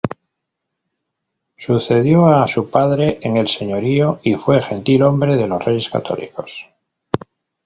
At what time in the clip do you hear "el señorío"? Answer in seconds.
3.37-4.19